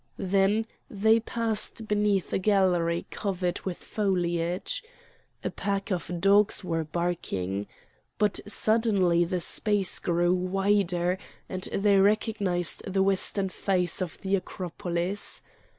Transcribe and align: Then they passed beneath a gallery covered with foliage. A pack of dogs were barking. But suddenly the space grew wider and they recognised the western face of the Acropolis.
Then 0.17 0.65
they 0.89 1.19
passed 1.19 1.87
beneath 1.87 2.33
a 2.33 2.39
gallery 2.39 3.05
covered 3.11 3.59
with 3.61 3.77
foliage. 3.77 4.83
A 5.43 5.51
pack 5.51 5.91
of 5.91 6.19
dogs 6.19 6.63
were 6.63 6.83
barking. 6.83 7.67
But 8.17 8.39
suddenly 8.47 9.25
the 9.25 9.39
space 9.39 9.99
grew 9.99 10.33
wider 10.33 11.19
and 11.47 11.69
they 11.71 11.99
recognised 11.99 12.83
the 12.91 13.03
western 13.03 13.49
face 13.49 14.01
of 14.01 14.19
the 14.21 14.35
Acropolis. 14.35 15.43